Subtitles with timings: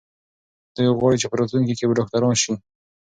[0.75, 2.53] دوی غواړي چې په راتلونکي کې ډاکټران سي.